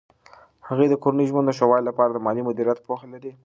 هغې 0.67 0.85
د 0.89 0.95
کورني 1.03 1.25
ژوند 1.29 1.45
د 1.47 1.51
ښه 1.57 1.65
والي 1.67 1.85
لپاره 1.89 2.11
د 2.11 2.17
مالي 2.25 2.41
مدیریت 2.47 2.79
پوهه 2.85 3.05
لري. 3.13 3.31